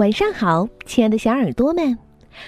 [0.00, 1.98] 晚上好，亲爱的小耳朵们，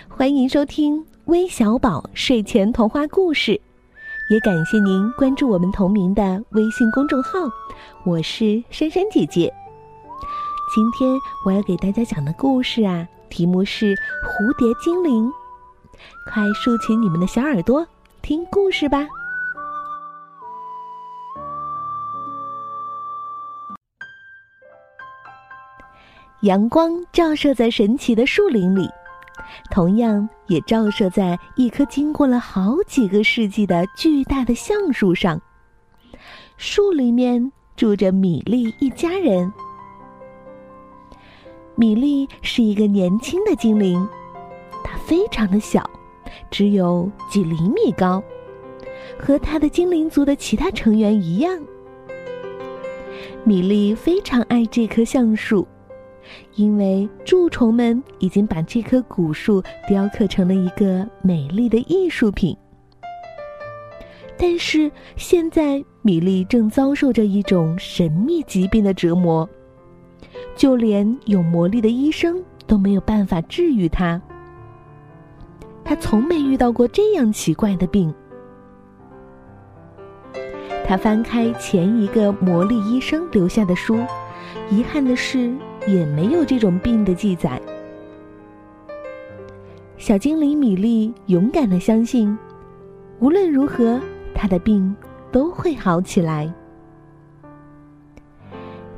[0.09, 3.61] 欢迎收听微小宝睡前童话故事，
[4.31, 7.41] 也感谢您关注我们同名的微信公众号。
[8.07, 9.53] 我是珊珊姐姐。
[10.75, 15.27] 今天我要给大家讲的故事啊，题目是《蝴蝶精灵》，
[16.33, 17.87] 快竖起你们的小耳朵
[18.23, 19.07] 听故事吧。
[26.43, 28.89] 阳光照射在神奇的树林里，
[29.71, 35.41] 同样也照射在一棵经过了好几个世纪的巨大的橡树上。
[36.57, 39.53] 树里面住着米莉一家人。
[41.77, 44.05] 米莉是一个年轻的精灵，
[44.83, 45.89] 她非常的小，
[46.51, 48.21] 只有几厘米高，
[49.17, 51.57] 和她的精灵族的其他成员一样。
[53.45, 55.65] 米莉非常爱这棵橡树。
[56.55, 62.57] 因为蛀虫们已经把这棵古树雕刻成了一个美丽的艺术品，
[64.37, 69.49] 但是现在米莉正遭受着一种神秘疾病的折磨，
[70.55, 74.21] 就连有魔力的医生都没有办法治愈她。
[75.85, 78.13] 她从没遇到过这样奇怪的病。
[80.85, 83.99] 她翻开前一个魔力医生留下的书，
[84.71, 85.55] 遗憾的是。
[85.87, 87.61] 也没有这种病的记载。
[89.97, 92.37] 小精灵米莉勇敢的相信，
[93.21, 94.01] 无论如何，
[94.35, 94.95] 她的病
[95.31, 96.53] 都会好起来。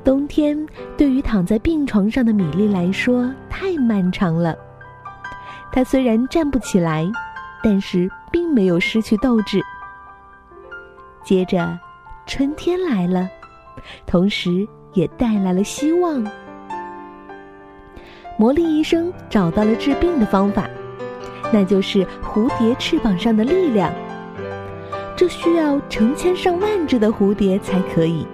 [0.02, 4.56] 冬天对于躺在病床上的米莉来说太漫长了。
[5.72, 7.10] 她虽然站不起来，
[7.62, 9.62] 但是并没有失去斗志。
[11.22, 11.78] 接着，
[12.26, 13.28] 春天来了，
[14.06, 16.24] 同时也带来了希望。
[18.36, 20.68] 魔力医生找到了治病的方法，
[21.52, 23.92] 那就是蝴蝶翅膀上的力量。
[25.16, 28.26] 这需要成千上万只的蝴蝶才可以。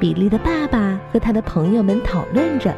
[0.00, 2.74] 比利的爸爸和他的朋友们讨论着，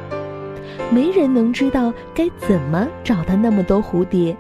[0.91, 4.37] 没人能知道该怎么找到那么多蝴蝶。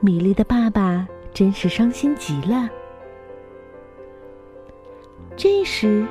[0.00, 2.68] 米莉的爸爸真是伤心极了。
[5.34, 6.06] 这时。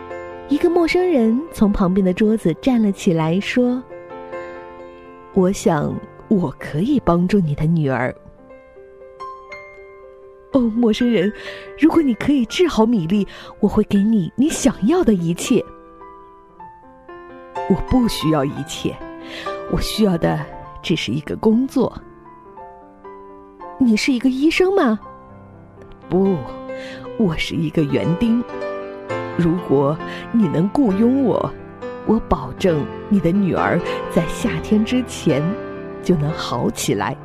[0.50, 3.84] 一个陌生人从旁边的桌子站了起来，说
[5.36, 5.94] ：“我想
[6.30, 8.16] 我可以帮助你的女儿。”
[10.54, 11.32] 哦，陌生人，
[11.78, 13.28] 如果你可以治好米粒，
[13.60, 15.64] 我会给你你想要的一切。
[17.70, 18.96] 我不需要一切，
[19.70, 20.40] 我需要的
[20.82, 22.02] 只是一个工作。
[23.78, 24.98] 你是一个医生吗？
[26.10, 26.38] 不，
[27.20, 28.42] 我是一个园丁。
[29.38, 29.98] 如果
[30.32, 31.54] 你能雇佣我，
[32.06, 33.80] 我保证你的女儿
[34.12, 35.44] 在夏天之前
[36.02, 37.16] 就能好起来。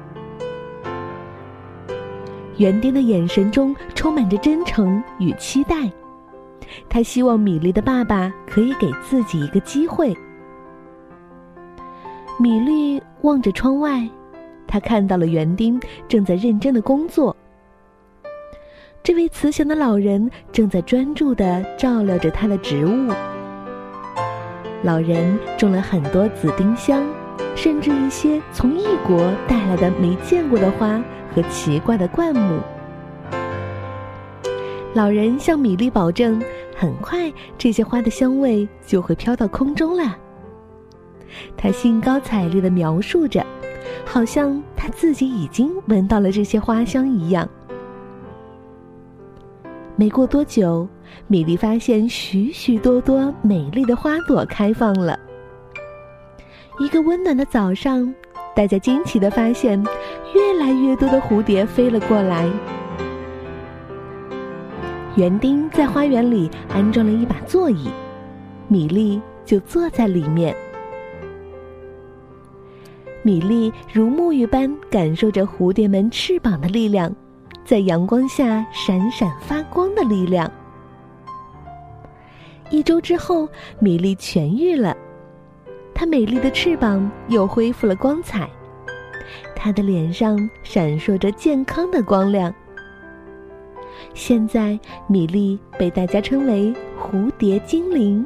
[2.58, 5.90] 园丁的眼神中充满着真诚与期待，
[6.88, 10.14] 他希望米莉的爸爸可以给自己一个机会。
[12.38, 14.06] 米莉望着窗外，
[14.66, 17.31] 他看到了园丁正在认真的工作。
[19.42, 23.12] 慈祥的老人正在专注地照料着他的植物。
[24.84, 27.04] 老人种了很多紫丁香，
[27.56, 31.02] 甚至一些从异国带来的没见过的花
[31.34, 32.60] 和奇怪的灌木。
[34.94, 36.40] 老人向米莉保证，
[36.76, 37.28] 很快
[37.58, 40.16] 这些花的香味就会飘到空中了。
[41.56, 43.44] 他兴高采烈地描述着，
[44.04, 47.48] 好像他自己已经闻到了这些花香一样。
[49.94, 50.88] 没过多久，
[51.28, 55.18] 米莉发现许许多多美丽的花朵开放了。
[56.80, 58.12] 一个温暖的早上，
[58.56, 59.80] 大家惊奇的发现，
[60.34, 62.50] 越来越多的蝴蝶飞了过来。
[65.14, 67.88] 园丁在花园里安装了一把座椅，
[68.68, 70.56] 米莉就坐在里面。
[73.22, 77.14] 米莉如沐浴般感受着蝴蝶们翅膀的力量。
[77.64, 80.50] 在阳光下闪闪发光的力量。
[82.70, 83.48] 一周之后，
[83.78, 84.96] 米莉痊愈了，
[85.94, 88.48] 她美丽的翅膀又恢复了光彩，
[89.54, 92.52] 她的脸上闪烁着健康的光亮。
[94.14, 98.24] 现在，米莉被大家称为蝴蝶精灵。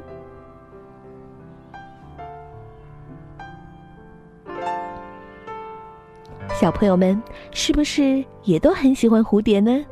[6.58, 7.22] 小朋友们，
[7.52, 9.84] 是不是也都很喜欢蝴蝶呢？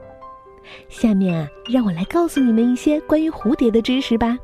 [0.89, 4.39] 下面啊，让我来告诉你们一些关于蝴蝶的知识吧。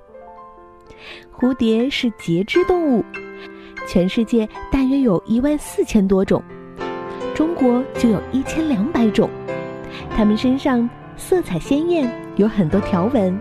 [1.35, 3.03] 蝴蝶是节肢动物，
[3.89, 6.43] 全世界大约有一万四千多种，
[7.35, 9.31] 中国就有一千两百种。
[10.15, 10.87] 它们身上
[11.17, 12.07] 色彩鲜艳，
[12.37, 13.35] 有很多条纹。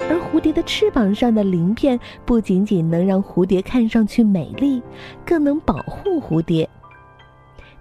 [0.00, 4.82] 而蝴蝶的翅膀上的鳞片不仅仅能让蝴蝶看上去美丽，
[5.24, 6.68] 更能保护蝴蝶。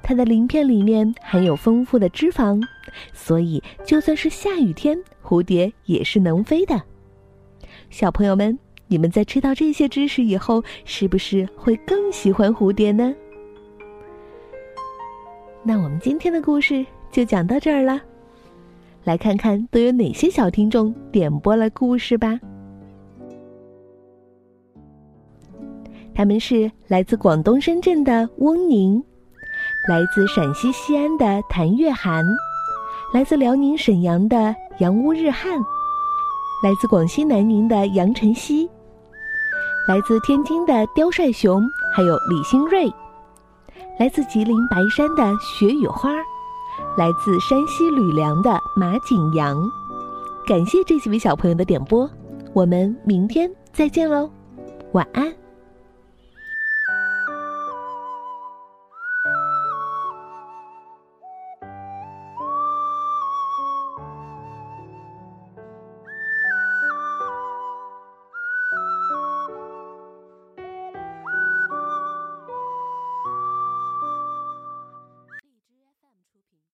[0.02, 2.62] 它的鳞片里面含有丰富的脂肪，
[3.14, 6.82] 所以就算是下雨天，蝴蝶也是能飞的。
[7.90, 8.58] 小朋友们，
[8.88, 13.14] 你们在知道这些知识以后，是不是会更喜欢蝴蝶呢？
[15.64, 18.02] 那我们今天的故事就讲到这儿了。
[19.04, 22.40] 来看看都有哪些小听众点播了故事吧。
[26.14, 29.04] 他们是来自广东深圳的翁宁，
[29.88, 32.26] 来自陕西西安的谭月涵，
[33.14, 35.58] 来自辽宁沈阳的杨乌日汉，
[36.62, 38.70] 来自广西南宁的杨晨曦，
[39.88, 41.62] 来自天津的刁帅雄，
[41.96, 42.92] 还有李新瑞，
[43.98, 46.12] 来自吉林白山的雪雨花。
[46.98, 49.58] 来自山西吕梁的马景阳，
[50.46, 52.10] 感谢这几位小朋友的点播，
[52.54, 54.30] 我们明天再见喽，
[54.92, 55.34] 晚安。